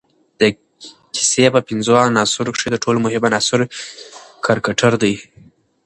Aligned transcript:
د 0.39 0.41
کیسې 1.15 1.45
په 1.55 1.59
پنځو 1.67 1.93
عناصروکښي 2.05 2.67
ترټولو 2.73 3.03
مهم 3.05 3.23
عناصر 3.29 3.59
کرکټر 4.45 4.91
دئ. 5.03 5.15